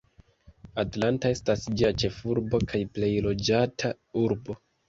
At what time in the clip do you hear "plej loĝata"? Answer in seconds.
2.97-3.93